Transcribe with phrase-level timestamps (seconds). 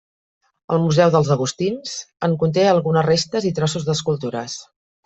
[0.75, 1.93] El Museu dels Agustins
[2.29, 4.63] en conté algunes restes i trossos d'escultures.